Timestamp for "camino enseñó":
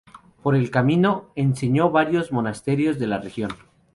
0.71-1.85